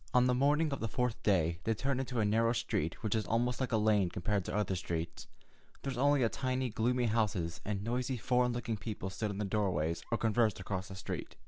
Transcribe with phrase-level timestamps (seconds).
[0.15, 3.27] On the morning of the fourth day they turned into a narrow street which was
[3.27, 5.27] almost like a lane compared to other streets.
[5.83, 10.01] There were only tiny, gloomy houses, and noisy, foreign looking people stood in the doorways
[10.11, 11.35] or conversed across the street.